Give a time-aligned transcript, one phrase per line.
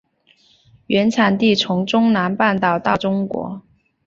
[0.87, 3.61] 原产地从中南半岛到中国。